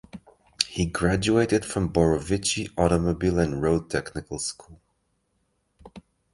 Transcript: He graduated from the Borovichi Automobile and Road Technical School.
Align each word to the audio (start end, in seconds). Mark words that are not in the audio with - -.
He 0.65 0.87
graduated 0.87 1.63
from 1.63 1.83
the 1.83 1.91
Borovichi 1.93 2.73
Automobile 2.75 3.37
and 3.37 3.61
Road 3.61 3.87
Technical 3.91 4.39
School. 4.39 4.79